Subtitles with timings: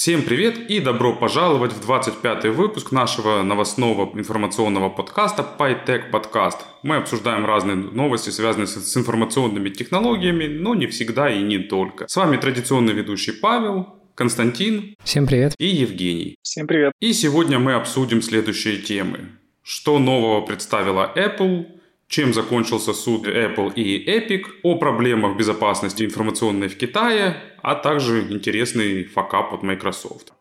[0.00, 6.56] Всем привет и добро пожаловать в 25-й выпуск нашего новостного информационного подкаста PyTech Podcast.
[6.82, 12.08] Мы обсуждаем разные новости, связанные с информационными технологиями, но не всегда и не только.
[12.08, 14.96] С вами традиционный ведущий Павел, Константин.
[15.02, 15.54] Всем привет.
[15.56, 16.36] И Евгений.
[16.42, 16.92] Всем привет.
[17.00, 19.30] И сегодня мы обсудим следующие темы.
[19.62, 21.64] Что нового представила Apple–
[22.06, 29.04] чем закончился суд Apple и Epic, о проблемах безопасности информационной в Китае, а также интересный
[29.04, 30.32] факап от Microsoft.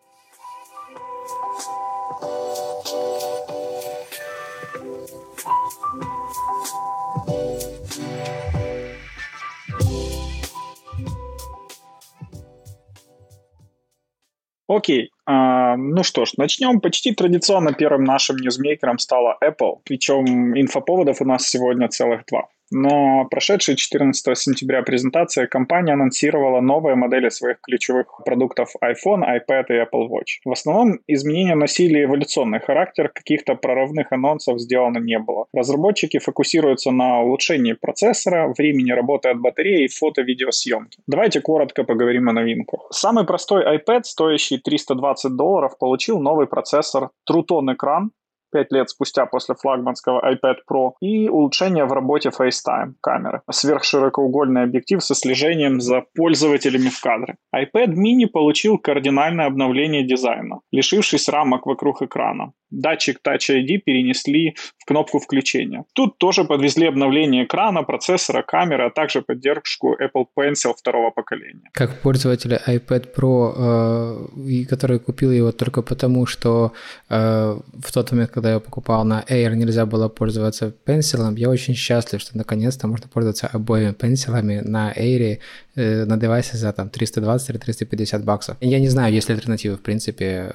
[14.69, 16.79] Окей, а, ну что ж, начнем.
[16.79, 22.49] Почти традиционно первым нашим ньюзмейкером стала Apple, причем инфоповодов у нас сегодня целых два.
[22.71, 29.73] Но прошедшая 14 сентября презентация компания анонсировала новые модели своих ключевых продуктов iPhone, iPad и
[29.73, 30.39] Apple Watch.
[30.45, 35.45] В основном изменения носили эволюционный характер, каких-то прорывных анонсов сделано не было.
[35.53, 40.99] Разработчики фокусируются на улучшении процессора, времени работы от батареи и фото-видеосъемки.
[41.07, 42.87] Давайте коротко поговорим о новинках.
[42.91, 48.11] Самый простой iPad, стоящий 320 долларов, получил новый процессор True Tone экран
[48.51, 55.03] 5 лет спустя после флагманского iPad Pro, и улучшение в работе FaceTime камеры, сверхширокоугольный объектив
[55.03, 57.35] со слежением за пользователями в кадре.
[57.55, 64.85] iPad mini получил кардинальное обновление дизайна, лишившись рамок вокруг экрана датчик Touch ID перенесли в
[64.85, 65.85] кнопку включения.
[65.93, 71.69] Тут тоже подвезли обновление экрана, процессора, камеры, а также поддержку Apple Pencil второго поколения.
[71.73, 76.73] Как пользователь iPad Pro, э, который купил его только потому, что
[77.09, 81.75] э, в тот момент, когда я покупал на Air, нельзя было пользоваться пенсилом, я очень
[81.75, 85.39] счастлив, что наконец-то можно пользоваться обоими пенсилами на Air
[85.75, 88.57] э, на девайсе за там 320 или 350 баксов.
[88.61, 90.51] Я не знаю, есть ли альтернативы, в принципе,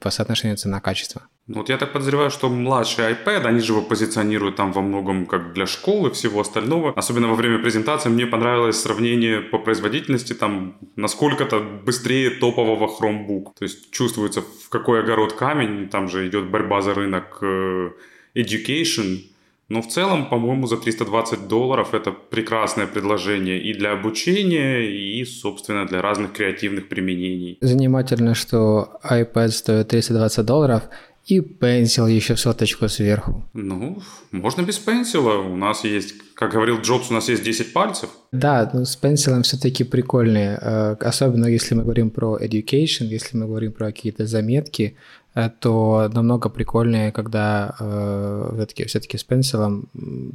[0.00, 1.22] по соотношению цена-качество.
[1.48, 5.26] Ну, вот я так подозреваю, что младший iPad, они же его позиционируют там во многом
[5.26, 6.92] как для школы, всего остального.
[6.96, 13.52] Особенно во время презентации мне понравилось сравнение по производительности, там, насколько-то быстрее топового Chromebook.
[13.58, 17.90] То есть чувствуется, в какой огород камень, там же идет борьба за рынок э,
[18.34, 19.18] education.
[19.68, 25.86] Но в целом, по-моему, за 320 долларов это прекрасное предложение и для обучения, и, собственно,
[25.86, 27.58] для разных креативных применений.
[27.60, 30.82] Занимательно, что iPad стоит 320 долларов,
[31.26, 33.44] и пенсил еще соточку сверху.
[33.52, 34.00] Ну,
[34.30, 35.38] можно без пенсила.
[35.38, 38.10] У нас есть, как говорил Джобс, у нас есть 10 пальцев.
[38.30, 40.56] Да, но с пенсилом все-таки прикольные.
[40.60, 44.96] Э, особенно если мы говорим про education, если мы говорим про какие-то заметки,
[45.34, 49.88] э, то намного прикольнее, когда э, все-таки, все-таки с пенсилом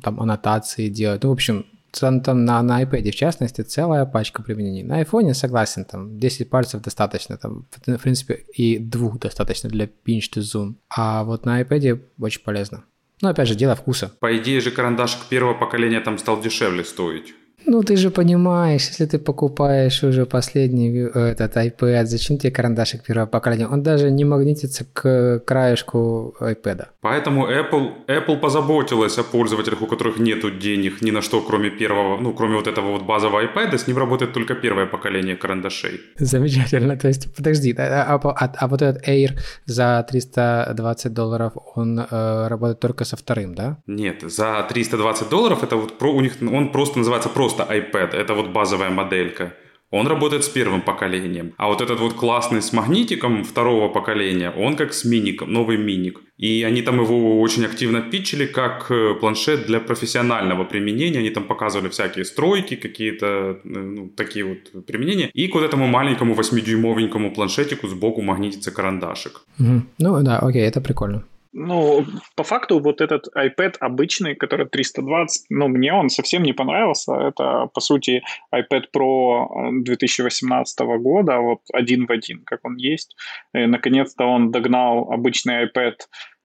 [0.04, 1.24] там аннотации делать.
[1.24, 4.84] Ну, в общем, там, там на, на iPad, в частности, целая пачка применений.
[4.84, 10.32] На iPhone согласен, там 10 пальцев достаточно, там, в принципе, и двух достаточно для pinch
[10.34, 10.76] to zoom.
[10.90, 12.84] А вот на iPad очень полезно.
[13.22, 14.12] Но опять же, дело вкуса.
[14.20, 17.36] По идее же карандашик первого поколения там стал дешевле стоить.
[17.66, 23.04] Ну, ты же понимаешь, если ты покупаешь уже последний э, этот iPad, зачем тебе карандашик
[23.04, 23.68] первого поколения?
[23.68, 26.86] Он даже не магнитится к краешку iPad.
[27.02, 32.18] Поэтому Apple, Apple позаботилась о пользователях, у которых нет денег ни на что, кроме первого,
[32.22, 36.02] ну, кроме вот этого вот базового iPad, с ним работает только первое поколение карандашей.
[36.20, 36.98] Замечательно.
[36.98, 39.32] То есть, подожди, а, а, а, а вот этот Air
[39.66, 43.78] за 320 долларов, он э, работает только со вторым, да?
[43.88, 48.16] Нет, за 320 долларов это вот про, у них, он просто называется просто просто iPad,
[48.16, 49.54] это вот базовая моделька.
[49.94, 51.54] Он работает с первым поколением.
[51.58, 56.22] А вот этот вот классный с магнитиком второго поколения, он как с миником, новый миник.
[56.38, 61.20] И они там его очень активно питчили как э, планшет для профессионального применения.
[61.20, 65.30] Они там показывали всякие стройки, какие-то э, ну, такие вот применения.
[65.34, 69.42] И к вот этому маленькому 8-дюймовенькому планшетику сбоку магнитится карандашик.
[69.60, 69.82] Угу.
[70.00, 71.26] Ну да, окей, это прикольно.
[71.54, 72.06] Ну,
[72.36, 77.14] по факту, вот этот iPad обычный, который 320, ну, мне он совсем не понравился.
[77.14, 78.24] Это, по сути,
[78.56, 79.48] iPad Pro
[79.84, 83.16] 2018 года, вот один в один, как он есть.
[83.54, 85.96] И, наконец-то он догнал обычный iPad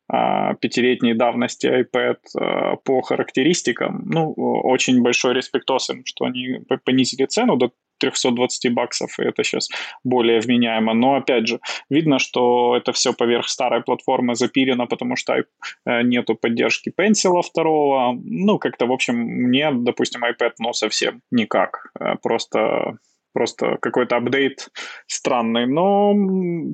[0.09, 4.03] а, пятилетней давности iPad а, по характеристикам.
[4.07, 9.69] Ну, очень большой респектос им, что они понизили цену до 320 баксов, и это сейчас
[10.05, 10.95] более вменяемо.
[10.95, 11.61] Но, опять же,
[11.91, 15.45] видно, что это все поверх старой платформы запилено, потому что э,
[16.03, 18.17] нету поддержки Pencil второго.
[18.25, 21.91] Ну, как-то, в общем, мне, допустим, iPad, ну, совсем никак.
[21.99, 22.99] Э, просто
[23.37, 24.69] просто какой-то апдейт
[25.07, 26.15] странный, но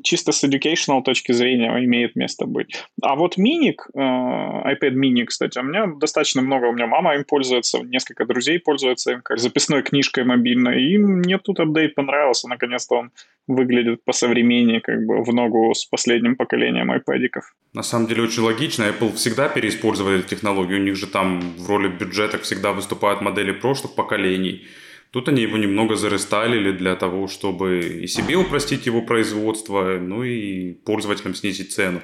[0.04, 2.84] чисто с educational точки зрения имеет место быть.
[3.02, 7.24] А вот миник, э, iPad mini, кстати, у меня достаточно много, у меня мама им
[7.24, 12.94] пользуется, несколько друзей пользуются им как записной книжкой мобильной, и мне тут апдейт понравился, наконец-то
[12.94, 13.10] он
[13.48, 17.42] выглядит по современнее, как бы в ногу с последним поколением iPadиков.
[17.74, 18.84] На самом деле очень логично.
[18.84, 20.78] Apple всегда переиспользовали технологию.
[20.78, 24.64] У них же там в роли бюджеток всегда выступают модели прошлых поколений.
[25.12, 30.72] Тут они его немного зарестайлили для того, чтобы и себе упростить его производство, ну и
[30.72, 32.00] пользователям снизить цену.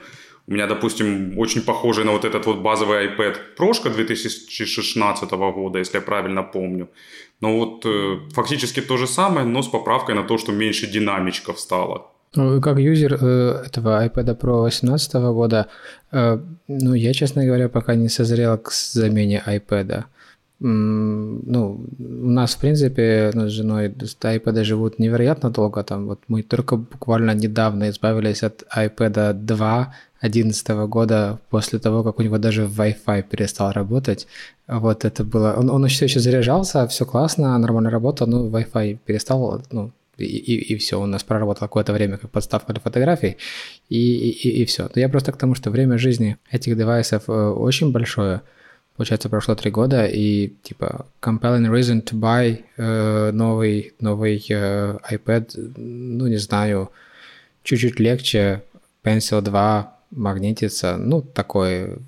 [0.46, 5.98] У меня, допустим, очень похожий на вот этот вот базовый iPad Прошка 2016 года, если
[5.98, 6.88] я правильно помню.
[7.40, 11.58] Но вот э, фактически то же самое, но с поправкой на то, что меньше динамичков
[11.60, 12.10] стало.
[12.34, 15.66] Ну, как юзер э, этого iPad Pro 2018 года,
[16.12, 16.38] э,
[16.68, 20.04] ну, я, честно говоря, пока не созрел к замене iPad
[20.60, 25.84] ну, у нас, в принципе, ну, с женой iPad живут невероятно долго.
[25.84, 32.18] Там вот мы только буквально недавно избавились от iPad 2 2011 года, после того, как
[32.18, 34.26] у него даже Wi-Fi перестал работать.
[34.66, 35.54] Вот это было...
[35.56, 40.74] Он, он все еще заряжался, все классно, нормально работал, но Wi-Fi перестал, ну, и, и,
[40.74, 43.36] и все, у нас проработал какое-то время как подставка для фотографий,
[43.88, 44.90] и, и, и все.
[44.94, 48.42] Но я просто к тому, что время жизни этих девайсов э, очень большое,
[48.98, 55.52] Получается, прошло три года, и типа compelling reason to buy э, новый, новый э, iPad,
[55.76, 56.90] ну не знаю,
[57.62, 58.64] чуть-чуть легче,
[59.04, 61.98] Pencil 2 магнитится, ну такой.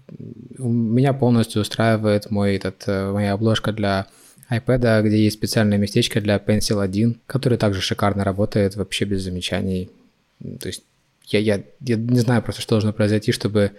[0.59, 4.09] Меня полностью устраивает мой этот, э, моя обложка для
[4.51, 9.91] iPad, где есть специальное местечко для Pencil 1, который также шикарно работает, вообще без замечаний.
[10.59, 10.83] То есть
[11.27, 13.71] я, я, я не знаю просто, что должно произойти, чтобы,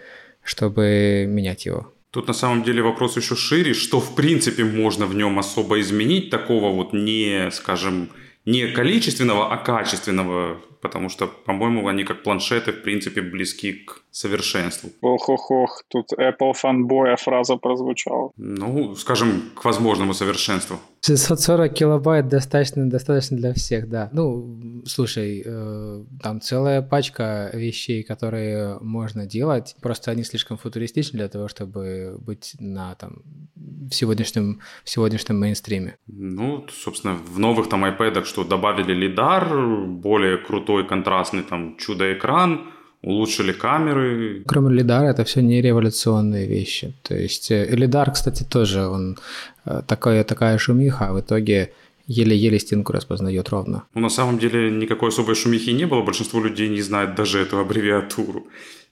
[0.45, 1.91] чтобы менять его.
[2.11, 6.29] Тут на самом деле вопрос еще шире, что в принципе можно в нем особо изменить,
[6.29, 8.09] такого вот не, скажем,
[8.45, 14.89] не количественного, а качественного, потому что, по-моему, они как планшеты, в принципе, близки к совершенству.
[15.01, 18.31] Ох-ох-ох, тут Apple фанбоя фраза прозвучала.
[18.37, 20.77] Ну, скажем, к возможному совершенству.
[21.03, 24.09] 640 килобайт достаточно, достаточно для всех, да.
[24.13, 31.27] Ну, слушай, э, там целая пачка вещей, которые можно делать, просто они слишком футуристичны для
[31.27, 33.23] того, чтобы быть на там
[33.55, 35.97] в сегодняшнем, в сегодняшнем мейнстриме.
[36.07, 39.47] Ну, собственно, в новых там iPad, что добавили лидар,
[39.87, 42.59] более крутой контрастный там чудо-экран,
[43.03, 44.43] улучшили камеры.
[44.47, 46.93] Кроме лидара, это все не революционные вещи.
[47.03, 49.17] То есть э, лидар, кстати, тоже он
[49.65, 51.71] э, такая, такая шумиха, а в итоге
[52.11, 53.83] еле-еле стенку распознает ровно.
[53.93, 56.01] Ну, на самом деле, никакой особой шумихи не было.
[56.01, 58.47] Большинство людей не знает даже эту аббревиатуру.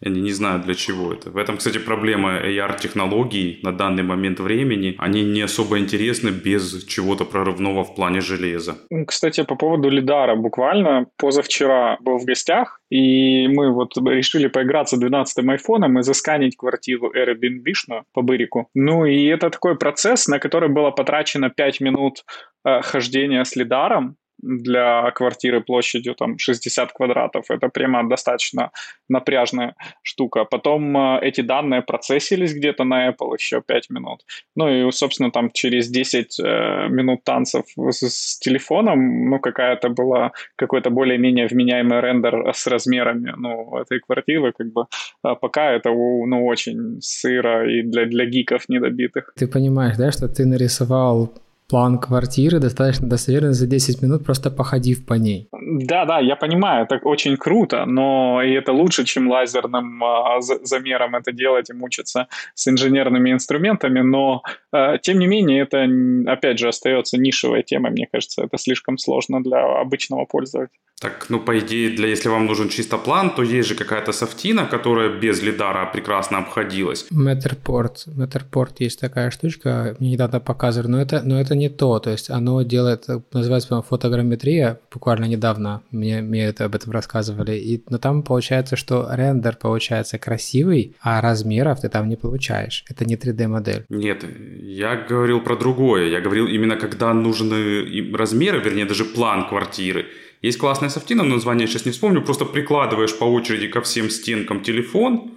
[0.06, 1.30] Они не знают, для чего это.
[1.30, 4.96] В этом, кстати, проблема AR-технологий на данный момент времени.
[4.98, 8.78] Они не особо интересны без чего-то прорывного в плане железа.
[9.08, 10.36] Кстати, по поводу лидара.
[10.36, 17.12] Буквально позавчера был в гостях, и мы вот решили поиграться 12-м айфоном и засканить квартиру
[17.14, 18.70] Airbnb по бырику.
[18.74, 22.24] Ну и это такой процесс, на который было потрачено 5 минут
[22.66, 27.46] э, хождения с лидаром, для квартиры площадью там 60 квадратов.
[27.50, 28.72] Это прямо достаточно
[29.10, 30.46] напряжная штука.
[30.46, 34.22] Потом э, эти данные процессились где-то на Apple еще 5 минут.
[34.56, 36.44] Ну и, собственно, там через 10 э,
[36.90, 43.78] минут танцев с, с телефоном, ну, какая-то была какой-то более-менее вменяемый рендер с размерами, ну,
[43.78, 44.86] этой квартиры, как бы,
[45.24, 49.34] а пока это, ну, очень сыро и для, для гиков недобитых.
[49.36, 51.34] Ты понимаешь, да, что ты нарисовал
[51.70, 55.48] план квартиры достаточно достоверно за 10 минут, просто походив по ней.
[55.52, 61.16] Да, да, я понимаю, это очень круто, но и это лучше, чем лазерным а, замером
[61.16, 65.88] это делать и мучиться с инженерными инструментами, но а, тем не менее это,
[66.32, 70.80] опять же, остается нишевой темой, мне кажется, это слишком сложно для обычного пользователя.
[71.02, 74.66] Так, ну, по идее, для, если вам нужен чисто план, то есть же какая-то софтина,
[74.66, 77.06] которая без лидара прекрасно обходилась.
[77.10, 78.08] Matterport.
[78.08, 82.30] Matterport есть такая штучка, мне недавно показывали, но это, но это не то, то есть
[82.30, 87.98] оно делает, называется по фотограмметрия, буквально недавно мне, мне это об этом рассказывали, и, но
[87.98, 92.84] там получается, что рендер получается красивый, а размеров ты там не получаешь.
[92.90, 93.86] Это не 3D-модель.
[93.88, 94.26] Нет,
[94.62, 96.10] я говорил про другое.
[96.10, 100.06] Я говорил именно, когда нужны размеры, вернее, даже план квартиры.
[100.42, 105.32] Есть классная софтина, название сейчас не вспомню, просто прикладываешь по очереди ко всем стенкам телефон,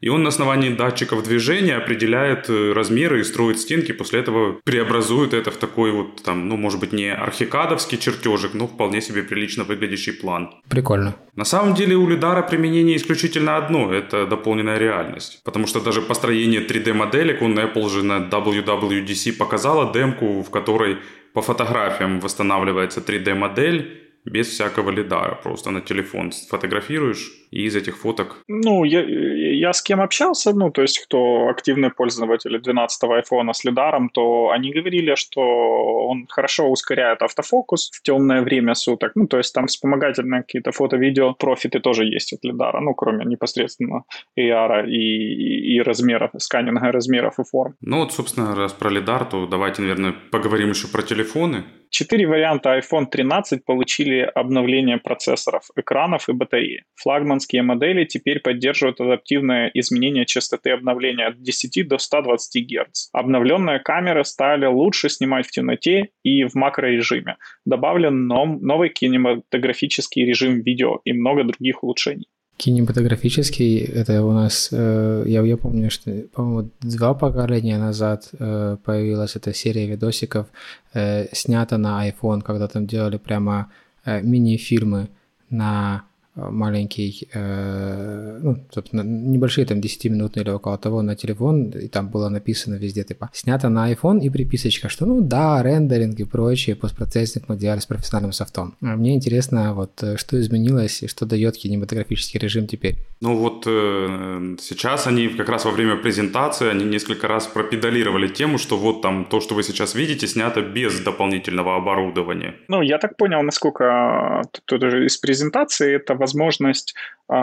[0.00, 5.34] и он на основании датчиков движения определяет э, размеры и строит стенки, после этого преобразует
[5.34, 9.64] это в такой вот, там, ну, может быть, не архикадовский чертежик, но вполне себе прилично
[9.64, 10.50] выглядящий план.
[10.68, 11.16] Прикольно.
[11.34, 15.40] На самом деле у лидара применение исключительно одно– это дополненная реальность.
[15.44, 20.98] Потому что даже построение 3D-моделек, он Apple же на WWDC показала демку, в которой
[21.32, 28.42] по фотографиям восстанавливается 3D-модель, без всякого лидара, просто на телефон сфотографируешь, и из этих фоток...
[28.48, 33.64] Ну, я, я с кем общался, ну, то есть кто активные пользователи 12-го iPhone с
[33.64, 39.38] лидаром, то они говорили, что он хорошо ускоряет автофокус в темное время суток, ну, то
[39.38, 44.04] есть там вспомогательные какие-то фото-видео профиты тоже есть от лидара, ну, кроме непосредственно
[44.38, 47.74] AR и, и, и размеров, сканинга размеров и форм.
[47.80, 51.64] Ну, вот, собственно, раз про лидар, то давайте, наверное, поговорим еще про телефоны.
[51.90, 56.84] Четыре варианта iPhone 13 получили обновление процессоров, экранов и батареи.
[56.96, 63.08] Флагманские модели теперь поддерживают адаптивное изменение частоты обновления от 10 до 120 Гц.
[63.12, 67.36] Обновленные камеры стали лучше снимать в темноте и в макрорежиме.
[67.64, 72.28] Добавлен новый кинематографический режим видео и много других улучшений.
[72.58, 79.36] Кинематографический, это у нас, э, я, я помню, что, по-моему, два поколения назад э, появилась
[79.36, 80.48] эта серия видосиков,
[80.92, 83.70] э, снята на iPhone, когда там делали прямо
[84.04, 85.08] э, мини-фильмы
[85.50, 86.02] на
[86.50, 92.28] маленький, э, ну, собственно, небольшие там 10-минутные или около того на телефон, и там было
[92.28, 97.48] написано везде, типа, снято на iPhone и приписочка, что, ну да, рендеринг и прочее, постпроцессинг
[97.48, 98.74] мы делали с профессиональным софтом.
[98.80, 102.96] А мне интересно, вот, э, что изменилось и что дает кинематографический режим теперь?
[103.20, 108.58] Ну вот э, сейчас они как раз во время презентации, они несколько раз пропедалировали тему,
[108.58, 112.54] что вот там то, что вы сейчас видите, снято без дополнительного оборудования.
[112.68, 116.94] Ну, я так понял, насколько тут уже из презентации это возможность
[117.30, 117.34] э,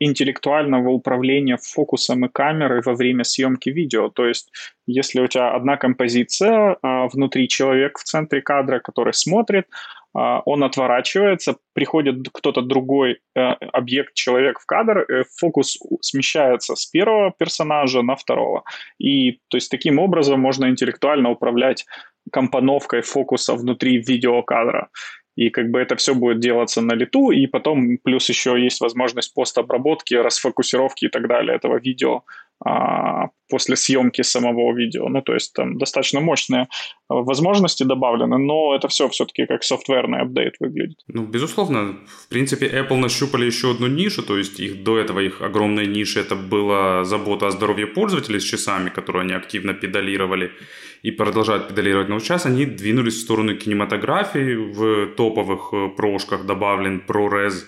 [0.00, 4.10] интеллектуального управления фокусом и камерой во время съемки видео.
[4.10, 4.52] То есть,
[4.86, 10.62] если у тебя одна композиция, э, внутри человек в центре кадра, который смотрит, э, он
[10.62, 13.40] отворачивается, приходит кто-то другой э,
[13.72, 18.62] объект, человек в кадр, э, фокус смещается с первого персонажа на второго.
[18.98, 21.86] И то есть таким образом можно интеллектуально управлять
[22.30, 24.88] компоновкой фокуса внутри видеокадра
[25.36, 29.34] и как бы это все будет делаться на лету, и потом плюс еще есть возможность
[29.34, 32.22] постобработки, расфокусировки и так далее этого видео
[32.64, 35.08] а, после съемки самого видео.
[35.08, 36.68] Ну, то есть там достаточно мощные
[37.08, 40.98] возможности добавлены, но это все все-таки как софтверный апдейт выглядит.
[41.08, 45.40] Ну, безусловно, в принципе, Apple нащупали еще одну нишу, то есть их до этого их
[45.42, 50.52] огромная ниша это была забота о здоровье пользователей с часами, которые они активно педалировали
[51.02, 52.08] и продолжают педалировать.
[52.08, 54.54] Но сейчас они двинулись в сторону кинематографии.
[54.54, 57.64] В топовых э, прошках добавлен ProRes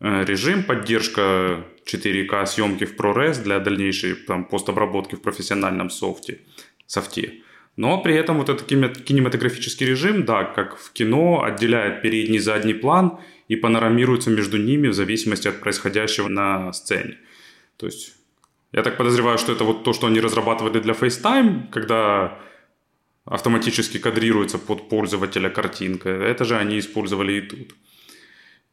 [0.00, 6.38] э, режим, поддержка 4К съемки в ProRes для дальнейшей там, постобработки в профессиональном софте,
[6.86, 7.42] софте.
[7.76, 12.74] Но при этом вот этот кинематографический режим, да, как в кино, отделяет передний и задний
[12.74, 13.18] план
[13.48, 17.18] и панорамируется между ними в зависимости от происходящего на сцене.
[17.76, 18.14] То есть
[18.72, 22.38] я так подозреваю, что это вот то, что они разрабатывали для FaceTime, когда
[23.30, 26.08] автоматически кадрируется под пользователя картинка.
[26.08, 27.74] Это же они использовали и тут.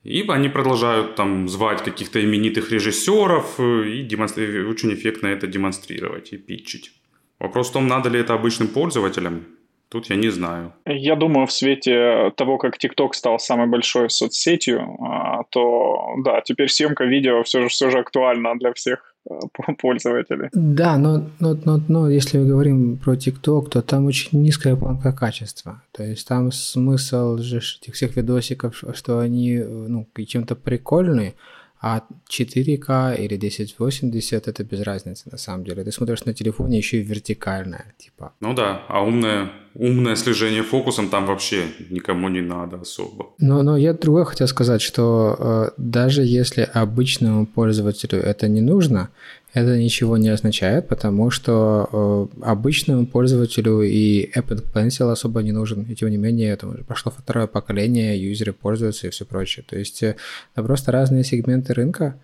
[0.03, 4.63] И они продолжают там звать каких-то именитых режиссеров э, и демонстри...
[4.63, 6.91] очень эффектно это демонстрировать и питчить.
[7.39, 9.45] Вопрос в том, надо ли это обычным пользователям.
[9.89, 10.73] Тут я не знаю.
[10.85, 16.69] Я думаю, в свете того, как TikTok стал самой большой соцсетью, а, то да, теперь
[16.69, 19.15] съемка видео все же, все же актуальна для всех
[19.79, 20.50] пользователей.
[20.53, 25.12] Да, но, но, но, но если мы говорим про TikTok, то там очень низкая планка
[25.12, 25.81] качества.
[25.91, 31.36] То есть там смысл же этих всех видосиков, что они ну, чем-то прикольные,
[31.81, 35.84] а 4К или 1080 это без разницы на самом деле.
[35.84, 38.34] Ты смотришь на телефоне еще и вертикальное, типа.
[38.39, 43.27] Ну да, а умное, умное слежение фокусом там вообще никому не надо особо.
[43.39, 49.10] Но, но я другое хотел сказать, что э, даже если обычному пользователю это не нужно,
[49.57, 55.83] это ничего не означает, потому что э, обычному пользователю и Apple Pencil особо не нужен.
[55.83, 59.65] И тем не менее, это уже прошло второе поколение, юзеры пользуются и все прочее.
[59.67, 60.15] То есть это
[60.55, 62.15] просто разные сегменты рынка.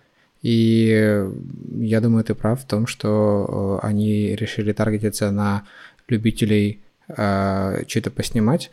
[0.42, 1.24] И
[1.80, 5.64] я думаю, ты прав в том, что э, они решили таргетиться на
[6.08, 8.70] любителей э, что-то поснимать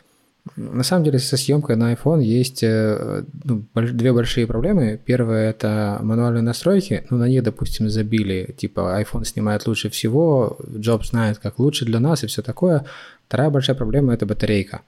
[0.56, 5.00] на самом деле со съемкой на iPhone есть э, ну, две большие проблемы.
[5.04, 11.04] Первая это мануальные настройки, ну на них, допустим, забили, типа iPhone снимает лучше всего, Джоб
[11.04, 12.84] знает, как лучше для нас и все такое.
[13.28, 14.82] Вторая большая проблема это батарейка.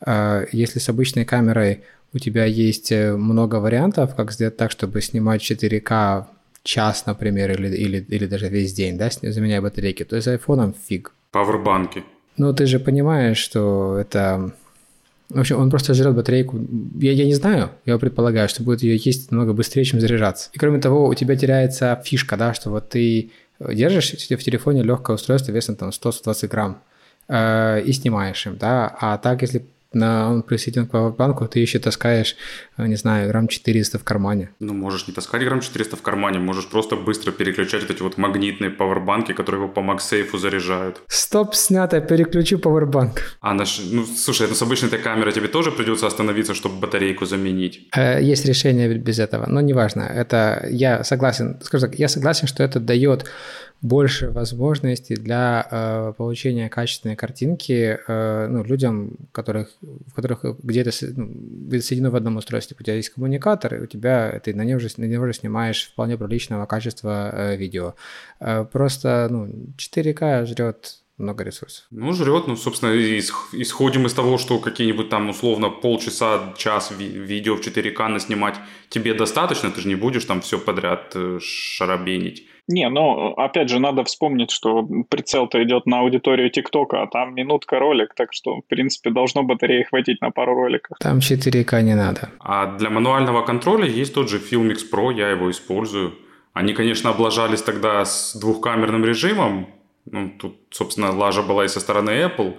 [0.00, 5.00] А, если с обычной камерой у тебя есть э, много вариантов, как сделать так, чтобы
[5.00, 6.26] снимать 4К
[6.62, 11.12] час, например, или, или, или даже весь день, да, заменяя батарейки, то с iPhone фиг.
[11.32, 12.04] Пауэрбанки.
[12.36, 14.52] Ну, ты же понимаешь, что это
[15.30, 16.58] в общем, он просто жрет батарейку.
[17.00, 20.48] Я, я не знаю, я предполагаю, что будет ее есть намного быстрее, чем заряжаться.
[20.54, 23.30] И кроме того, у тебя теряется фишка, да, что вот ты
[23.60, 26.82] держишь в телефоне легкое устройство весом там 100-120 грамм
[27.28, 31.78] э, и снимаешь им, да, а так, если на, он присоединен к Powerbank, ты еще
[31.78, 32.36] таскаешь,
[32.76, 34.50] не знаю, грамм 400 в кармане.
[34.60, 38.18] Ну, можешь не таскать грамм 400 в кармане, можешь просто быстро переключать вот эти вот
[38.18, 41.02] магнитные пауэрбанки, которые его по MagSafe заряжают.
[41.08, 43.38] Стоп, снято, переключи пауэрбанк.
[43.40, 47.24] А наш, ну, слушай, это с обычной этой камерой тебе тоже придется остановиться, чтобы батарейку
[47.24, 47.88] заменить?
[47.96, 50.02] Э, есть решение без этого, но неважно.
[50.02, 53.24] Это я согласен, скажу так, я согласен, что это дает
[53.80, 61.80] больше возможностей для э, получения качественной картинки э, ну, людям, которых, в которых где-то ну,
[61.80, 62.76] соединено в одном устройстве.
[62.78, 65.90] У тебя есть коммуникатор, и у тебя ты на него же, на него же снимаешь
[65.92, 67.94] вполне приличного качества э, видео.
[68.40, 71.86] Э, просто ну, 4К жрет много ресурсов.
[71.90, 77.60] Ну, жрет, ну, собственно, исходим из того, что какие-нибудь там, условно, полчаса, час видео в
[77.60, 78.54] 4К наснимать
[78.88, 82.46] тебе достаточно, ты же не будешь там все подряд э, шарабенить.
[82.68, 87.78] Не, ну, опять же, надо вспомнить, что прицел-то идет на аудиторию ТикТока, а там минутка
[87.78, 90.98] ролик, так что, в принципе, должно батареи хватить на пару роликов.
[91.00, 92.28] Там 4К не надо.
[92.40, 96.14] А для мануального контроля есть тот же Filmix Pro, я его использую.
[96.52, 99.68] Они, конечно, облажались тогда с двухкамерным режимом.
[100.04, 102.54] Ну, тут, собственно, лажа была и со стороны Apple.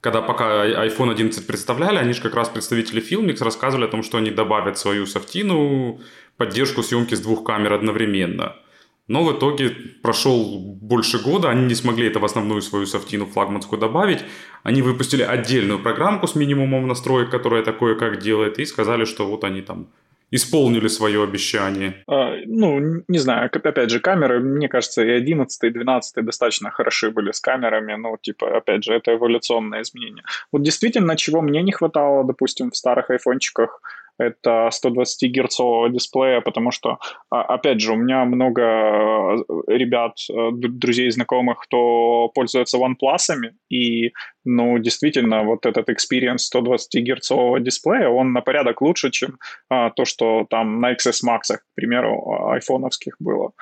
[0.00, 4.16] Когда пока iPhone 11 представляли, они же как раз представители Filmix рассказывали о том, что
[4.16, 6.00] они добавят свою софтину,
[6.38, 8.56] поддержку съемки с двух камер одновременно–
[9.10, 9.70] но в итоге
[10.02, 14.20] прошел больше года, они не смогли это в основную свою софтину флагманскую добавить.
[14.62, 19.42] Они выпустили отдельную программку с минимумом настроек, которая такое как делает, и сказали, что вот
[19.42, 19.88] они там
[20.30, 22.04] исполнили свое обещание?
[22.06, 27.10] А, ну, не знаю, опять же, камеры, мне кажется, и 11, и 12 достаточно хороши
[27.10, 30.22] были с камерами, ну, типа, опять же, это эволюционное изменение.
[30.52, 33.80] Вот действительно, чего мне не хватало, допустим, в старых айфончиках,
[34.20, 36.98] это 120 герцового дисплея, потому что,
[37.30, 39.36] а, опять же, у меня много э,
[39.66, 44.12] ребят, э, друзей, знакомых, кто пользуется OnePlus, и,
[44.44, 49.38] ну, действительно, вот этот experience 120 герцового дисплея, он на порядок лучше, чем
[49.70, 53.52] а, то, что там на XS Max, к примеру, айфоновских было.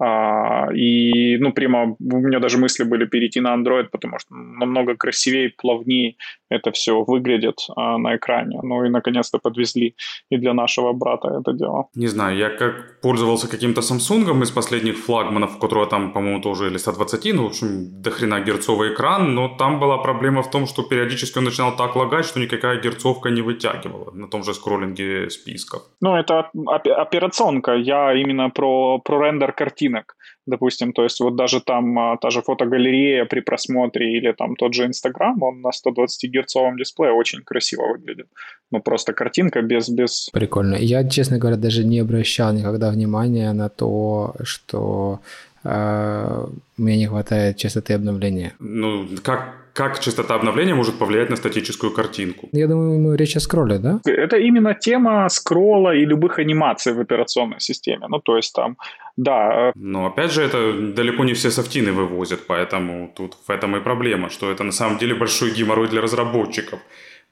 [0.00, 4.96] А, и, ну, прямо у меня даже мысли были перейти на Android, потому что намного
[4.96, 6.14] красивее, плавнее
[6.48, 8.60] это все выглядит а, на экране.
[8.62, 9.94] Ну и, наконец-то, подвезли
[10.30, 11.84] и для нашего брата это дело.
[11.94, 16.66] Не знаю, я как пользовался каким-то Samsung из последних флагманов, у которого там, по-моему, тоже
[16.66, 20.82] или 120, ну, в общем, дохрена герцовый экран, но там была проблема в том, что
[20.82, 25.82] периодически он начинал так лагать, что никакая герцовка не вытягивала на том же скроллинге списков.
[26.00, 26.50] Ну, это
[26.96, 27.72] операционка.
[27.72, 32.30] Я именно про, про рендер картин картинок, допустим, то есть вот даже там а, та
[32.30, 37.42] же фотогалерея при просмотре или там тот же Инстаграм, он на 120 герцовом дисплее очень
[37.42, 38.26] красиво выглядит.
[38.72, 39.88] Ну, просто картинка без...
[39.88, 40.30] без...
[40.32, 40.76] Прикольно.
[40.76, 45.20] Я, честно говоря, даже не обращал никогда внимания на то, что
[45.62, 48.54] мне не хватает частоты обновления.
[48.58, 52.48] Ну, как как частота обновления может повлиять на статическую картинку.
[52.52, 54.00] Я думаю, мы речь о скролле, да?
[54.04, 58.06] Это именно тема скролла и любых анимаций в операционной системе.
[58.08, 58.76] Ну, то есть там,
[59.16, 59.68] да.
[59.68, 63.80] Э, Но опять же, это далеко не все софтины вывозят, поэтому тут в этом и
[63.80, 66.80] проблема, что это на самом деле большой геморрой для разработчиков.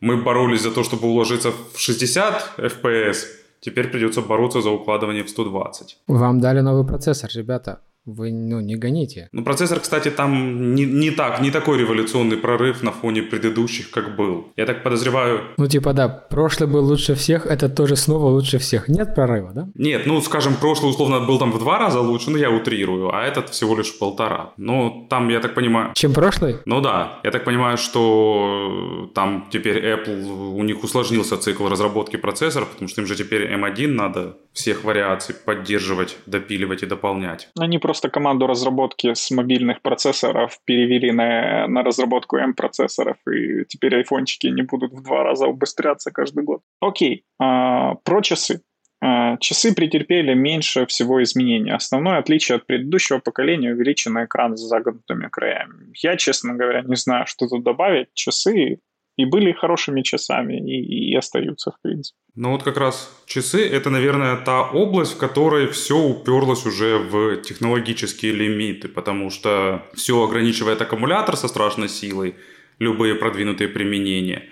[0.00, 3.16] Мы боролись за то, чтобы уложиться в 60 FPS,
[3.60, 5.98] теперь придется бороться за укладывание в 120.
[6.06, 9.28] Вам дали новый процессор, ребята вы ну, не гоните.
[9.32, 14.16] Ну, процессор, кстати, там не, не так, не такой революционный прорыв на фоне предыдущих, как
[14.16, 14.52] был.
[14.56, 15.40] Я так подозреваю...
[15.58, 18.88] Ну, типа, да, прошлый был лучше всех, это тоже снова лучше всех.
[18.88, 19.68] Нет прорыва, да?
[19.74, 23.22] Нет, ну, скажем, прошлый, условно, был там в два раза лучше, ну, я утрирую, а
[23.24, 24.52] этот всего лишь полтора.
[24.56, 25.92] Ну, там, я так понимаю...
[25.94, 26.56] Чем прошлый?
[26.64, 27.20] Ну, да.
[27.24, 33.00] Я так понимаю, что там теперь Apple, у них усложнился цикл разработки процессора, потому что
[33.00, 37.48] им же теперь M1 надо всех вариаций поддерживать, допиливать и дополнять.
[37.58, 43.96] Они просто просто команду разработки с мобильных процессоров перевели на, на разработку M-процессоров, и теперь
[43.96, 46.60] айфончики не будут в два раза убыстряться каждый год.
[46.80, 48.60] Окей, а, про часы.
[49.00, 51.72] А, часы претерпели меньше всего изменений.
[51.72, 55.92] Основное отличие от предыдущего поколения– увеличенный экран с загнутыми краями.
[56.00, 58.14] Я, честно говоря, не знаю, что тут добавить.
[58.14, 58.78] Часы
[59.18, 62.16] и были хорошими часами, и, и остаются, в принципе.
[62.36, 67.36] Ну вот как раз часы– это, наверное, та область, в которой все уперлось уже в
[67.42, 72.36] технологические лимиты, потому что все ограничивает аккумулятор со страшной силой,
[72.78, 74.42] любые продвинутые применения.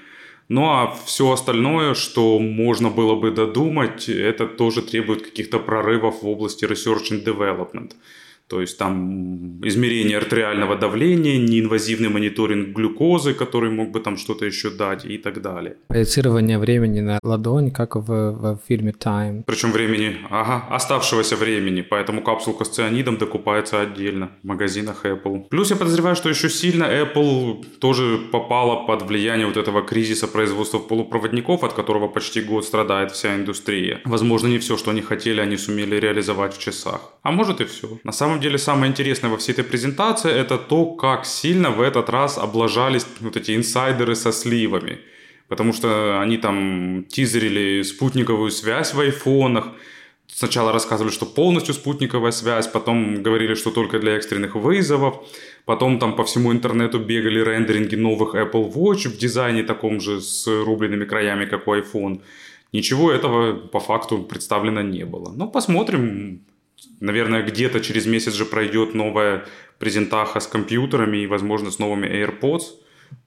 [0.49, 6.29] Ну а все остальное, что можно было бы додумать, это тоже требует каких-то прорывов в
[6.29, 7.93] области research and development.
[8.49, 14.71] То есть там измерение артериального давления, неинвазивный мониторинг глюкозы, который мог бы там что-то еще
[14.71, 15.77] дать и так далее.
[15.89, 19.43] Проецирование времени на ладонь, как в, в фильме Time.
[19.47, 25.49] Причем времени, ага, оставшегося времени, поэтому капсулка с цианидом докупается отдельно в магазинах Apple.
[25.49, 30.79] Плюс я подозреваю, что еще сильно Apple тоже попала под влияние вот этого кризиса производства
[30.79, 34.01] полупроводников, от которого почти год страдает вся индустрия.
[34.05, 37.13] Возможно, не все, что они хотели, они сумели реализовать в часах.
[37.23, 37.89] А может и все.
[38.05, 41.81] На самом самом деле самое интересное во всей этой презентации это то, как сильно в
[41.81, 44.99] этот раз облажались вот эти инсайдеры со сливами.
[45.49, 49.65] Потому что они там тизерили спутниковую связь в айфонах,
[50.29, 55.15] Сначала рассказывали, что полностью спутниковая связь, потом говорили, что только для экстренных вызовов,
[55.65, 60.47] потом там по всему интернету бегали рендеринги новых Apple Watch в дизайне таком же с
[60.47, 62.21] рубленными краями, как у iPhone.
[62.73, 65.33] Ничего этого по факту представлено не было.
[65.37, 66.41] Но посмотрим,
[67.01, 69.47] Наверное, где-то через месяц же пройдет новая
[69.79, 72.63] презентаха с компьютерами и, возможно, с новыми AirPods.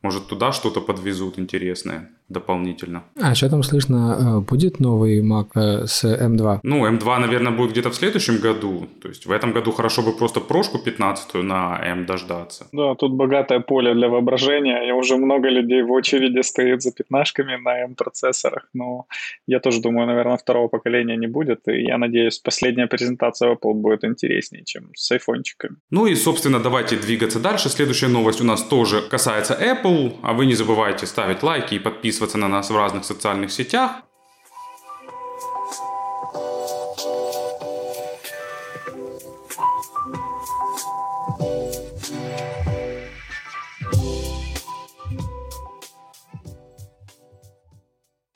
[0.01, 3.03] Может, туда что-то подвезут интересное дополнительно.
[3.21, 4.17] А что там слышно?
[4.19, 6.59] Э, будет новый Mac э, с M2?
[6.63, 8.87] Ну, M2, наверное, будет где-то в следующем году.
[9.01, 12.67] То есть в этом году хорошо бы просто прошку 15 на M дождаться.
[12.71, 14.87] Да, тут богатое поле для воображения.
[14.87, 18.69] И уже много людей в очереди стоит за пятнашками на M-процессорах.
[18.73, 19.05] Но
[19.47, 21.67] я тоже думаю, наверное, второго поколения не будет.
[21.67, 25.77] И я надеюсь, последняя презентация Apple будет интереснее, чем с айфончиками.
[25.91, 27.69] Ну и, собственно, давайте двигаться дальше.
[27.69, 30.17] Следующая новость у нас тоже касается Apple.
[30.21, 34.03] А вы не забывайте ставить лайки и подписываться подписываться на нас в разных социальных сетях.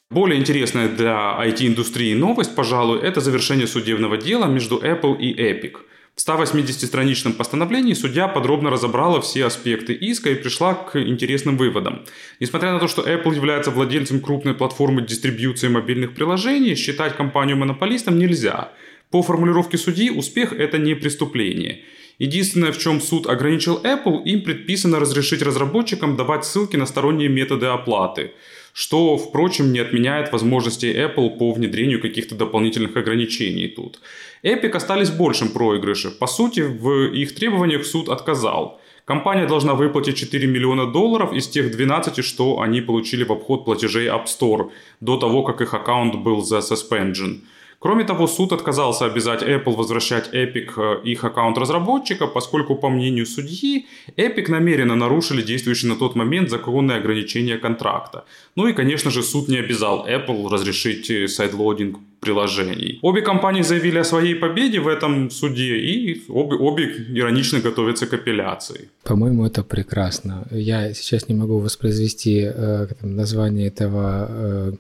[0.10, 5.78] Более интересная для IT-индустрии новость, пожалуй, это завершение судебного дела между Apple и Epic–
[6.16, 12.06] в 180-страничном постановлении судья подробно разобрала все аспекты иска и пришла к интересным выводам.
[12.40, 18.20] Несмотря на то, что Apple является владельцем крупной платформы дистрибьюции мобильных приложений, считать компанию монополистом
[18.20, 18.72] нельзя.
[19.10, 21.82] По формулировке судьи, успех– это не преступление.
[22.20, 27.66] Единственное, в чем суд ограничил Apple, им предписано разрешить разработчикам давать ссылки на сторонние методы
[27.66, 28.34] оплаты–
[28.74, 34.00] что, впрочем, не отменяет возможности Apple по внедрению каких-то дополнительных ограничений тут.
[34.44, 36.10] Epic остались в большем проигрыше.
[36.10, 38.82] По сути, в их требованиях суд отказал.
[39.06, 44.08] Компания должна выплатить 4 миллиона долларов из тех 12, что они получили в обход платежей
[44.08, 47.42] App Store до того, как их аккаунт был за suspension.
[47.84, 53.26] Кроме того, суд отказался обязать Apple возвращать Epic э, их аккаунт разработчика, поскольку, по мнению
[53.26, 53.86] судьи,
[54.18, 58.24] Epic намеренно нарушили действующие на тот момент законные ограничения контракта.
[58.56, 63.00] Ну и, конечно же, суд не обязал Apple разрешить э, сайдлодинг приложений.
[63.02, 66.84] Обе компании заявили о своей победе в этом суде, и обе, обе
[67.20, 68.90] иронично готовятся к апелляции.
[69.04, 70.48] По-моему, это прекрасно.
[70.52, 74.74] Я сейчас не могу воспроизвести э, название этого э,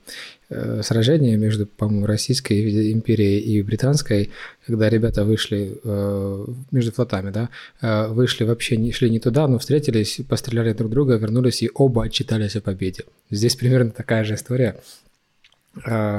[0.81, 4.31] сражение между, по-моему, Российской империей и Британской,
[4.65, 7.49] когда ребята вышли э, между флотами, да,
[7.81, 12.03] э, вышли вообще, не шли не туда, но встретились, постреляли друг друга, вернулись и оба
[12.03, 13.03] отчитались о победе.
[13.29, 14.79] Здесь примерно такая же история,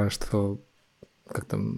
[0.08, 0.58] что
[1.34, 1.76] как там,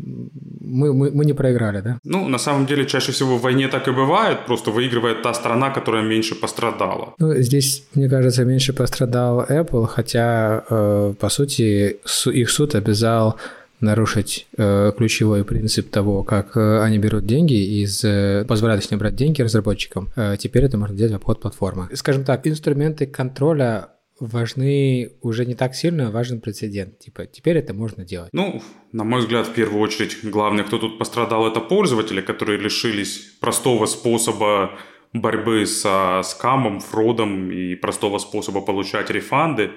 [0.60, 1.98] мы, мы, мы не проиграли, да?
[2.04, 5.70] Ну, на самом деле, чаще всего в войне так и бывает, просто выигрывает та страна,
[5.70, 7.14] которая меньше пострадала.
[7.18, 13.36] Ну, здесь, мне кажется, меньше пострадал Apple, хотя, э, по сути, их суд обязал
[13.80, 19.42] нарушить э, ключевой принцип того, как э, они берут деньги из э, позволяют брать деньги
[19.42, 20.08] разработчикам.
[20.16, 21.88] Э, теперь это можно делать в обход платформы.
[21.94, 23.88] Скажем так, инструменты контроля
[24.20, 26.98] важны уже не так сильно, важен прецедент.
[26.98, 28.30] Типа, теперь это можно делать.
[28.32, 33.18] Ну, на мой взгляд, в первую очередь, главное, кто тут пострадал, это пользователи, которые лишились
[33.40, 34.78] простого способа
[35.12, 39.70] борьбы со скамом, фродом и простого способа получать рефанды.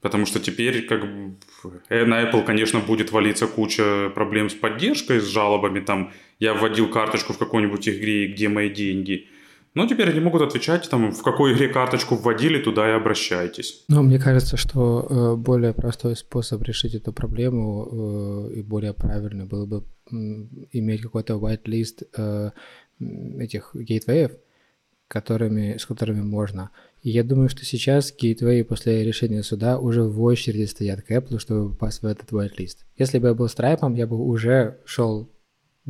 [0.00, 1.36] Потому что теперь как бы,
[1.90, 5.80] э, на Apple, конечно, будет валиться куча проблем с поддержкой, с жалобами.
[5.80, 9.28] Там я вводил карточку в какой-нибудь игре, где мои деньги–
[9.74, 13.84] но теперь они могут отвечать, там, в какой игре карточку вводили, туда и обращайтесь.
[13.88, 19.44] Ну, мне кажется, что э, более простой способ решить эту проблему э, и более правильный
[19.44, 20.14] было бы э,
[20.72, 22.50] иметь какой-то whitelist э,
[23.38, 24.32] этих гейтвеев,
[25.06, 26.70] которыми, с которыми можно.
[27.02, 31.38] И я думаю, что сейчас гейтвеи после решения суда уже в очереди стоят к Apple,
[31.38, 32.78] чтобы попасть в этот whitelist.
[32.98, 35.30] Если бы я был страйпом, я бы уже шел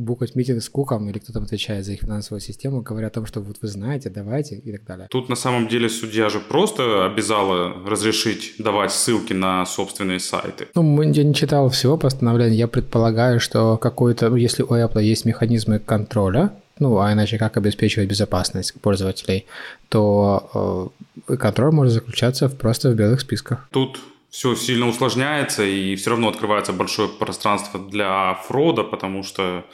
[0.01, 3.25] букать митинг с Куком или кто там отвечает за их финансовую систему, говоря о том,
[3.25, 5.07] что вот вы знаете, давайте и так далее.
[5.09, 10.67] Тут на самом деле судья же просто обязала разрешить давать ссылки на собственные сайты.
[10.75, 15.25] Ну, я не читал всего постановления, я предполагаю, что какой-то, ну, если у Apple есть
[15.25, 19.45] механизмы контроля, ну, а иначе как обеспечивать безопасность пользователей,
[19.89, 20.91] то
[21.27, 23.67] э, контроль может заключаться в, просто в белых списках.
[23.71, 23.99] Тут
[24.31, 29.65] все сильно усложняется, и все равно открывается большое пространство для фрода, потому что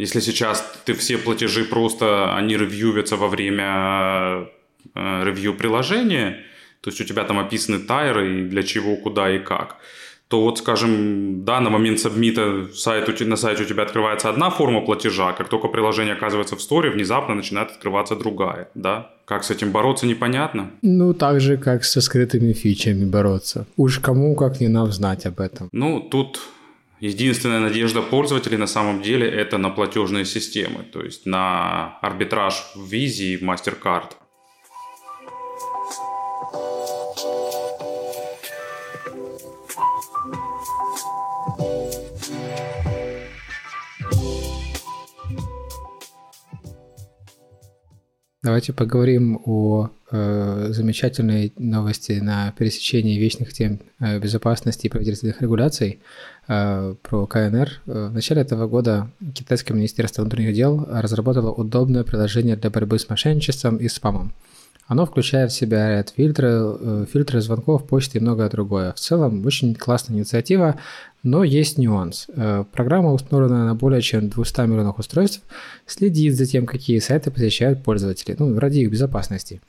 [0.00, 4.48] если сейчас ты все платежи просто, они ревьювятся во время
[4.94, 6.38] э, ревью приложения,
[6.80, 9.76] то есть у тебя там описаны тайры, и для чего, куда и как,
[10.28, 14.80] то вот, скажем, да, на момент сабмита сайт, на сайте у тебя открывается одна форма
[14.80, 19.10] платежа, как только приложение оказывается в сторе, внезапно начинает открываться другая, да?
[19.26, 20.70] Как с этим бороться, непонятно.
[20.82, 23.66] Ну, так же, как со скрытыми фичами бороться.
[23.76, 25.68] Уж кому, как не нам, знать об этом.
[25.72, 26.40] Ну, тут
[27.00, 32.92] единственная надежда пользователей на самом деле это на платежные системы, то есть на арбитраж в
[32.92, 34.12] Visa и MasterCard.
[48.42, 56.00] Давайте поговорим о э, замечательной новости на пересечении вечных тем э, безопасности и правительственных регуляций
[56.48, 57.82] э, про КНР.
[57.84, 63.10] Э, в начале этого года китайское министерство внутренних дел разработало удобное приложение для борьбы с
[63.10, 64.32] мошенничеством и спамом.
[64.90, 68.92] Оно включает в себя ряд фильтров, э, фильтры звонков, почты и многое другое.
[68.92, 70.80] В целом, очень классная инициатива,
[71.22, 72.26] но есть нюанс.
[72.34, 75.42] Э, программа, установленная на более чем 200 миллионах устройств,
[75.86, 79.60] следит за тем, какие сайты посещают пользователи, ну, ради их безопасности.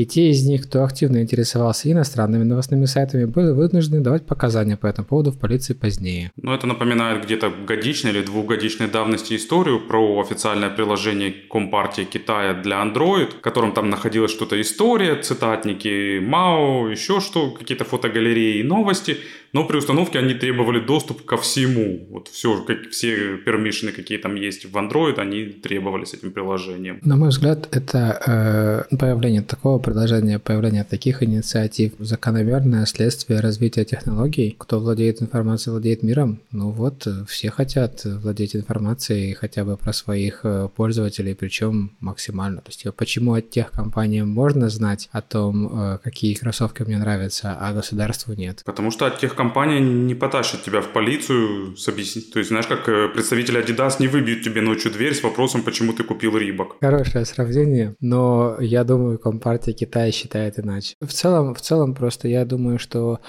[0.00, 4.86] И те из них, кто активно интересовался иностранными новостными сайтами, были вынуждены давать показания по
[4.86, 6.32] этому поводу в полиции позднее.
[6.40, 12.82] Ну, это напоминает где-то годичной или двухгодичной давности историю про официальное приложение Компартии Китая для
[12.82, 19.18] Android, в котором там находилась что-то история, цитатники МАО, еще что, какие-то фотогалереи и новости–
[19.52, 22.06] но при установке они требовали доступ ко всему.
[22.10, 26.98] Вот все, как, все пермишины, какие там есть в Android, они требовали с этим приложением.
[27.02, 34.54] На мой взгляд, это э, появление такого приложения, появление таких инициатив, закономерное следствие развития технологий.
[34.58, 36.40] Кто владеет информацией, владеет миром.
[36.52, 42.60] Ну вот, все хотят владеть информацией хотя бы про своих э, пользователей, причем максимально.
[42.60, 47.56] То есть, почему от тех компаний можно знать о том, э, какие кроссовки мне нравятся,
[47.60, 48.62] а государству нет?
[48.64, 52.30] Потому что от тех компания не потащит тебя в полицию с объяснить.
[52.30, 55.94] То есть, знаешь, как э, представитель Adidas не выбьют тебе ночью дверь с вопросом, почему
[55.94, 56.76] ты купил Рибок.
[56.82, 60.94] Хорошее сравнение, но я думаю, Компартия Китая считает иначе.
[61.00, 63.20] В целом, в целом просто я думаю, что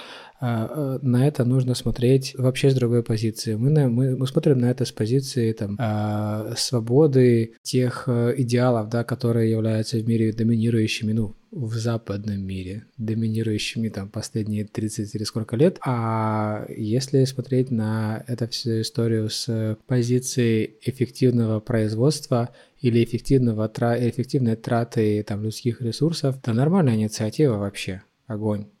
[0.42, 3.54] на это нужно смотреть вообще с другой позиции.
[3.54, 8.88] Мы, на, мы, мы смотрим на это с позиции там, э, свободы тех э, идеалов,
[8.88, 15.22] да, которые являются в мире доминирующими, ну, в западном мире, доминирующими там последние 30 или
[15.22, 15.78] сколько лет.
[15.86, 22.50] А если смотреть на эту всю историю с позиции эффективного производства
[22.80, 28.02] или эффективного, эффективной траты там, людских ресурсов, то нормальная инициатива вообще.
[28.26, 28.71] Огонь.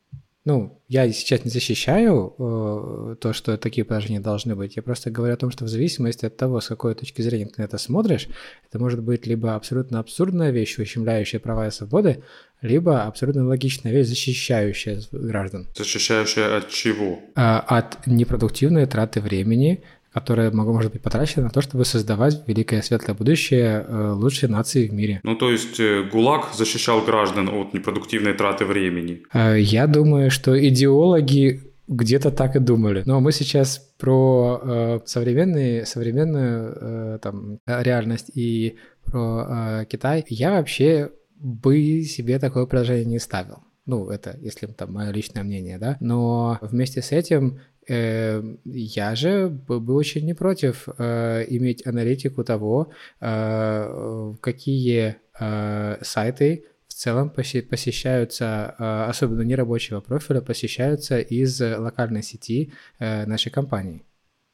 [0.44, 4.74] Ну, я сейчас не защищаю э, то, что такие положения должны быть.
[4.74, 7.60] Я просто говорю о том, что в зависимости от того, с какой точки зрения ты
[7.60, 8.26] на это смотришь,
[8.68, 12.24] это может быть либо абсолютно абсурдная вещь, ущемляющая права и свободы,
[12.60, 15.68] либо абсолютно логичная вещь, защищающая граждан.
[15.76, 17.20] Защищающая от чего?
[17.36, 23.14] Э, от непродуктивной траты времени, которое может быть потрачено на то, чтобы создавать великое светлое
[23.14, 25.20] будущее э, лучшей нации в мире.
[25.22, 29.22] Ну, то есть э, ГУЛАГ защищал граждан от непродуктивной траты времени?
[29.32, 33.02] Э, я думаю, что идеологи где-то так и думали.
[33.06, 40.24] Но мы сейчас про э, современные, современную э, там, реальность и про э, Китай.
[40.28, 43.64] Я вообще бы себе такое приложение не ставил.
[43.84, 45.96] Ну, это, если там мое личное мнение, да.
[46.00, 52.90] Но вместе с этим я же был очень не против э, иметь аналитику того,
[53.20, 63.50] э, какие э, сайты в целом посещаются, особенно нерабочего профиля, посещаются из локальной сети нашей
[63.50, 64.04] компании.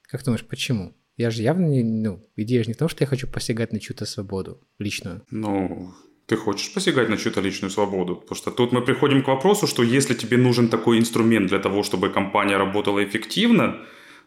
[0.02, 0.94] Как думаешь, почему?
[1.16, 3.80] Я же явно не, ну, идея же не в том, что я хочу посягать на
[3.80, 5.22] чью-то свободу личную.
[5.30, 5.92] Ну,
[6.28, 8.16] ты хочешь посягать на чью-то личную свободу?
[8.16, 11.82] Потому что тут мы приходим к вопросу, что если тебе нужен такой инструмент для того,
[11.82, 13.78] чтобы компания работала эффективно,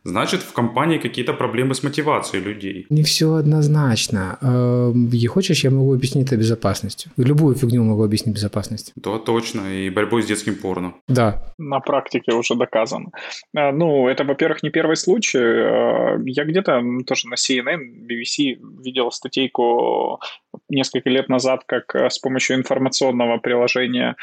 [0.04, 2.86] значит в компании какие-то проблемы с мотивацией людей.
[2.90, 4.38] Не все однозначно.
[5.14, 7.12] И хочешь, я могу объяснить это безопасностью.
[7.18, 8.94] Любую фигню могу объяснить безопасностью.
[8.96, 9.62] Да, точно.
[9.74, 10.94] И борьбой с детским порно.
[11.08, 11.44] Да.
[11.58, 13.12] На практике уже доказано.
[13.56, 15.40] Э, ну, это, во-первых, не первый случай.
[15.40, 20.20] Э, я где-то тоже на CNN, BBC видел статейку
[20.70, 24.16] несколько лет назад, как э, с помощью информационного приложения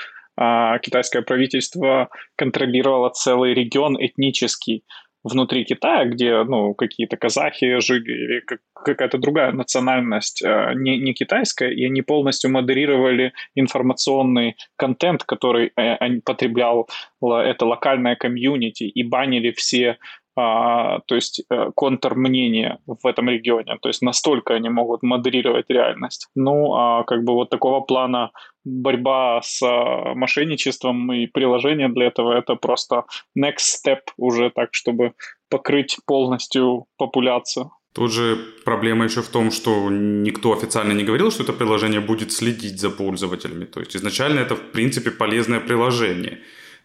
[0.82, 4.84] китайское правительство контролировало целый регион этнический,
[5.24, 8.42] внутри Китая, где, ну, какие-то казахи жили или
[8.74, 16.20] какая-то другая национальность, э, не, не китайская, и они полностью модерировали информационный контент, который э,
[16.24, 16.88] потреблял
[17.22, 19.98] это локальное комьюнити, и банили все
[20.40, 23.76] а, то есть э, контрмнения в этом регионе.
[23.82, 26.28] То есть настолько они могут модерировать реальность.
[26.36, 28.30] Ну, а как бы вот такого плана
[28.68, 33.04] борьба с а, мошенничеством и приложение для этого это просто
[33.36, 35.12] next step уже так, чтобы
[35.48, 37.70] покрыть полностью популяцию.
[37.94, 42.32] Тут же проблема еще в том, что никто официально не говорил, что это приложение будет
[42.32, 43.64] следить за пользователями.
[43.64, 46.38] То есть изначально это, в принципе, полезное приложение.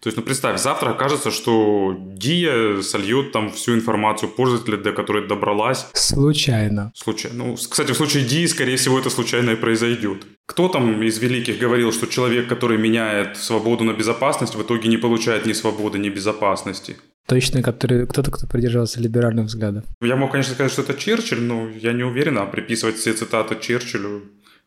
[0.03, 5.27] То есть, ну представь, завтра окажется, что Дия сольет там всю информацию пользователя, до которой
[5.27, 5.87] добралась.
[5.93, 6.91] Случайно.
[6.93, 7.45] Случайно.
[7.45, 10.25] Ну, кстати, в случае Дии, скорее всего, это случайно и произойдет.
[10.45, 14.97] Кто там из великих говорил, что человек, который меняет свободу на безопасность, в итоге не
[14.97, 16.97] получает ни свободы, ни безопасности?
[17.27, 19.85] Точно, который, кто-то, кто придерживался либеральных взглядов.
[20.01, 23.55] Я мог, конечно, сказать, что это Черчилль, но я не уверен, а приписывать все цитаты
[23.59, 24.23] Черчиллю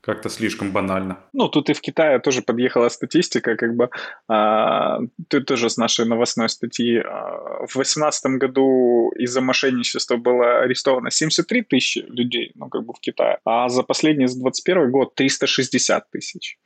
[0.07, 1.19] как-то слишком банально.
[1.33, 3.91] Ну, тут и в Китае тоже подъехала статистика, как бы,
[4.29, 6.99] а, ты тоже с нашей новостной статьи.
[6.99, 13.01] А, в 2018 году из-за мошенничества было арестовано 73 тысячи людей, ну, как бы в
[13.01, 16.59] Китае, а за последний, за 21 год 360 тысяч.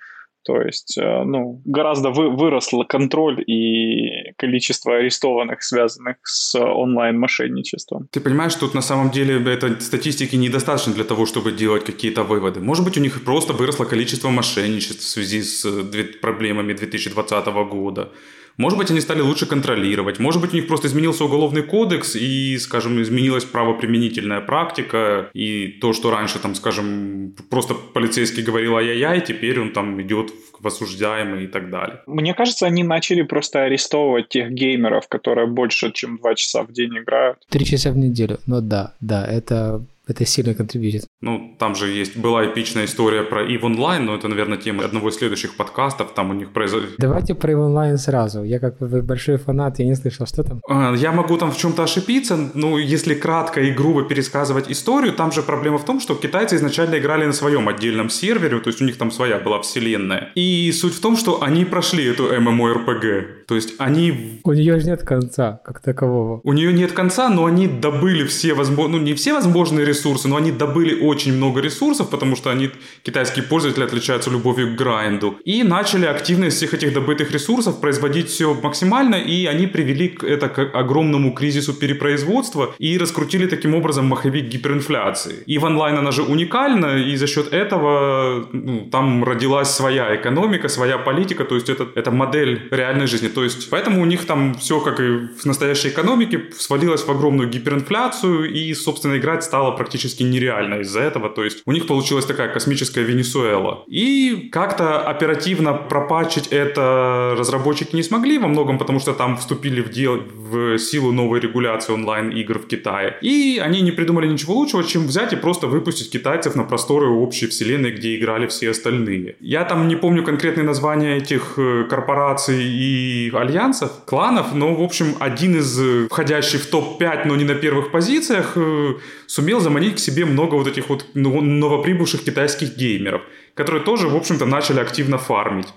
[0.44, 8.08] То есть, э, ну, гораздо вы, выросло контроль и количество арестованных, связанных с онлайн-мошенничеством.
[8.10, 12.60] Ты понимаешь, тут на самом деле этой статистики недостаточно для того, чтобы делать какие-то выводы.
[12.60, 18.08] Может быть, у них просто выросло количество мошенничеств в связи с э, проблемами 2020 года.
[18.56, 20.18] Может быть, они стали лучше контролировать.
[20.18, 25.30] Может быть, у них просто изменился уголовный кодекс и, скажем, изменилась правоприменительная практика.
[25.34, 30.66] И то, что раньше, там, скажем, просто полицейский говорил ай-яй-яй, теперь он там идет в
[30.66, 32.02] осуждаемый и так далее.
[32.06, 36.98] Мне кажется, они начали просто арестовывать тех геймеров, которые больше, чем два часа в день
[36.98, 37.38] играют.
[37.48, 38.38] Три часа в неделю.
[38.46, 41.06] Ну да, да, это это сильно контрибьютит.
[41.20, 45.08] Ну, там же есть, была эпичная история про EVE Online, но это, наверное, тема одного
[45.08, 46.88] из следующих подкастов, там у них произошло...
[46.98, 48.42] Давайте про EVE Online сразу.
[48.42, 50.60] Я как вы большой фанат, я не слышал, что там?
[50.68, 55.32] А, я могу там в чем-то ошибиться, но если кратко и грубо пересказывать историю, там
[55.32, 58.84] же проблема в том, что китайцы изначально играли на своем отдельном сервере, то есть у
[58.84, 60.30] них там своя была вселенная.
[60.34, 63.39] И суть в том, что они прошли эту MMORPG.
[63.50, 64.40] То есть они...
[64.44, 66.40] У нее же нет конца, как такового.
[66.44, 69.00] У нее нет конца, но они добыли все возможные...
[69.00, 72.70] Ну, не все возможные ресурсы, но они добыли очень много ресурсов, потому что они,
[73.02, 75.34] китайские пользователи, отличаются любовью к грайнду.
[75.44, 80.48] И начали активно из всех этих добытых ресурсов производить все максимально, и они привели это
[80.48, 85.42] к огромному кризису перепроизводства и раскрутили таким образом маховик гиперинфляции.
[85.46, 90.68] И в онлайн она же уникальна, и за счет этого ну, там родилась своя экономика,
[90.68, 93.28] своя политика, то есть это, это модель реальной жизни.
[93.40, 97.48] То есть поэтому у них там все, как и в настоящей экономике, свалилось в огромную
[97.48, 101.30] гиперинфляцию, и, собственно, играть стало практически нереально из-за этого.
[101.30, 103.84] То есть у них получилась такая космическая Венесуэла.
[103.86, 109.88] И как-то оперативно пропачить это разработчики не смогли во многом, потому что там вступили в,
[109.88, 113.16] дел, в силу новой регуляции онлайн-игр в Китае.
[113.22, 117.46] И они не придумали ничего лучшего, чем взять и просто выпустить китайцев на просторы общей
[117.46, 119.36] вселенной, где играли все остальные.
[119.40, 125.16] Я там не помню конкретные названия этих э, корпораций и альянсов, кланов, но, в общем,
[125.20, 128.94] один из э, входящих в топ-5, но не на первых позициях, э,
[129.26, 133.22] сумел заманить к себе много вот этих вот новоприбывших китайских геймеров,
[133.54, 135.68] которые тоже, в общем-то, начали активно фармить.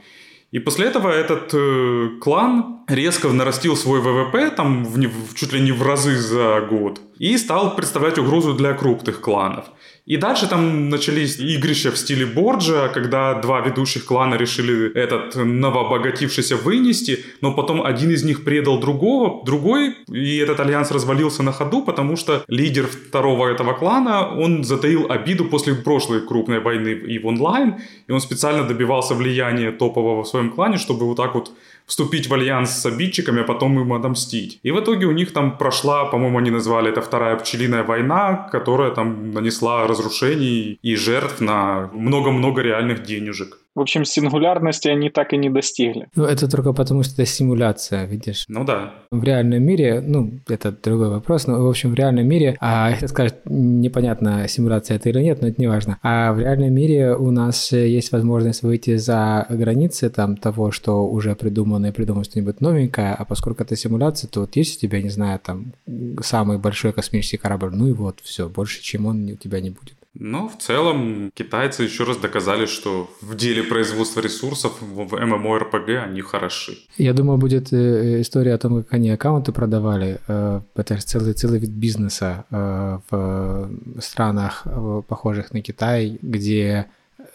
[0.53, 5.59] И после этого этот э, клан резко нарастил свой ВВП там в, в, чуть ли
[5.59, 9.65] не в разы за год и стал представлять угрозу для крупных кланов.
[10.05, 16.57] И дальше там начались игрища в стиле Борджа, когда два ведущих клана решили этот новообогатившийся
[16.57, 21.83] вынести, но потом один из них предал другого, другой, и этот альянс развалился на ходу,
[21.83, 27.25] потому что лидер второго этого клана, он затаил обиду после прошлой крупной войны и в
[27.25, 31.51] онлайн, и он специально добивался влияния топового в своем клане, чтобы вот так вот
[31.85, 34.59] вступить в альянс с обидчиками, а потом им отомстить.
[34.63, 38.91] И в итоге у них там прошла, по-моему, они назвали это вторая пчелиная война, которая
[38.91, 43.59] там нанесла разрушений и жертв на много-много реальных денежек.
[43.75, 46.07] В общем, сингулярности они так и не достигли.
[46.15, 48.45] Ну, это только потому, что это симуляция, видишь?
[48.47, 48.93] Ну да.
[49.09, 53.07] В реальном мире, ну, это другой вопрос, но, в общем, в реальном мире, а это
[53.07, 55.97] скажет, непонятно, симуляция это или нет, но это не важно.
[56.03, 61.35] А в реальном мире у нас есть возможность выйти за границы там того, что уже
[61.35, 65.09] придумано, и придумать что-нибудь новенькое, а поскольку это симуляция, то вот есть у тебя, не
[65.09, 65.73] знаю, там,
[66.21, 69.95] самый большой космический корабль, ну и вот, все, больше, чем он у тебя не будет.
[70.15, 76.21] Но в целом китайцы еще раз доказали, что в деле производства ресурсов в MMORPG они
[76.21, 76.77] хороши.
[76.97, 80.19] Я думаю, будет э, история о том, как они аккаунты продавали.
[80.27, 84.67] Э, это целый, целый вид бизнеса э, в странах,
[85.07, 86.87] похожих на Китай, где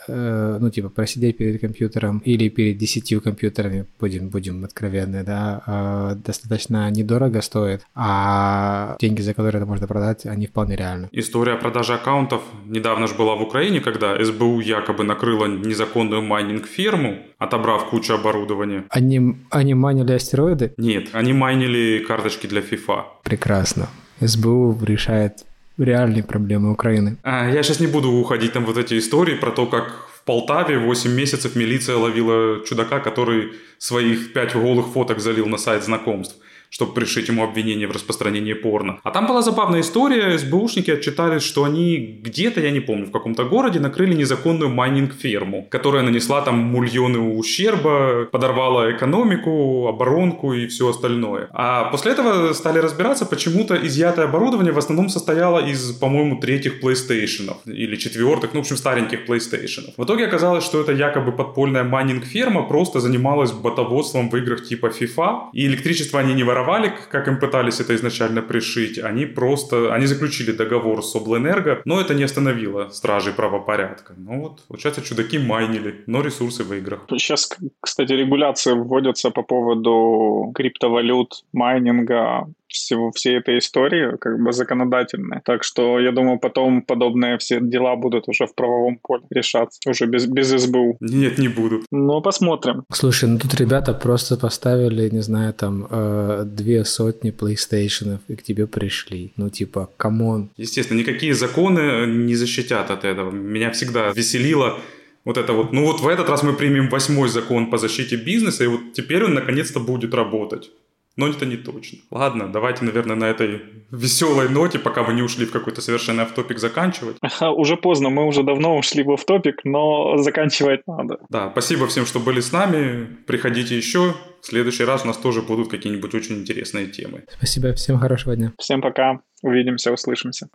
[0.09, 6.17] Э, ну, типа, просидеть перед компьютером или перед десятью компьютерами, будем, будем откровенны, да, э,
[6.27, 11.09] достаточно недорого стоит, а деньги, за которые это можно продать, они вполне реальны.
[11.13, 17.91] История продажи аккаунтов недавно же была в Украине, когда СБУ якобы накрыла незаконную майнинг-ферму, отобрав
[17.91, 18.85] кучу оборудования.
[18.91, 20.73] Они, они майнили астероиды?
[20.77, 23.05] Нет, они майнили карточки для FIFA.
[23.23, 23.89] Прекрасно.
[24.21, 25.45] СБУ решает
[25.79, 27.17] реальные проблемы Украины.
[27.23, 30.79] А, я сейчас не буду уходить там вот эти истории про то, как в Полтаве
[30.79, 36.37] 8 месяцев милиция ловила чудака, который своих 5 голых фоток залил на сайт знакомств
[36.71, 38.99] чтобы пришить ему обвинение в распространении порно.
[39.03, 43.45] А там была забавная история, СБУшники отчитались, что они где-то, я не помню, в каком-то
[43.45, 51.49] городе накрыли незаконную майнинг-ферму, которая нанесла там мульоны ущерба, подорвала экономику, оборонку и все остальное.
[51.53, 57.57] А после этого стали разбираться, почему-то изъятое оборудование в основном состояло из, по-моему, третьих PlayStation
[57.67, 59.93] или четвертых, ну, в общем, стареньких PlayStation.
[59.97, 65.49] В итоге оказалось, что это якобы подпольная майнинг-ферма просто занималась ботоводством в играх типа FIFA,
[65.53, 70.07] и электричество они не воровали воровали, как им пытались это изначально пришить, они просто, они
[70.07, 74.15] заключили договор с Облэнерго, но это не остановило стражей правопорядка.
[74.17, 77.01] Ну вот, получается, чудаки майнили, но ресурсы в играх.
[77.11, 77.49] Сейчас,
[77.81, 85.41] кстати, регуляции вводятся по поводу криптовалют, майнинга, всего, всей этой истории, как бы законодательной.
[85.45, 90.07] Так что, я думаю, потом подобные все дела будут уже в правовом поле решаться, уже
[90.07, 90.97] без, без СБУ.
[91.01, 91.85] Нет, не будут.
[91.91, 92.85] Ну, посмотрим.
[92.93, 98.43] Слушай, ну тут ребята просто поставили, не знаю, там, э, две сотни PlayStation и к
[98.43, 99.33] тебе пришли.
[99.37, 100.51] Ну, типа, come on.
[100.57, 103.31] Естественно, никакие законы не защитят от этого.
[103.31, 104.79] Меня всегда веселило
[105.25, 108.65] вот это вот, ну вот в этот раз мы примем восьмой закон по защите бизнеса,
[108.65, 110.71] и вот теперь он наконец-то будет работать
[111.19, 111.99] но это не точно.
[112.11, 113.61] Ладно, давайте, наверное, на этой
[113.91, 117.17] веселой ноте, пока мы не ушли в какой-то совершенно автопик, заканчивать.
[117.21, 121.19] Ага, уже поздно, мы уже давно ушли в автопик, но заканчивать надо.
[121.29, 123.19] Да, спасибо всем, что были с нами.
[123.27, 124.15] Приходите еще.
[124.41, 127.25] В следующий раз у нас тоже будут какие-нибудь очень интересные темы.
[127.37, 128.53] Спасибо, всем хорошего дня.
[128.57, 130.49] Всем пока, увидимся, услышимся.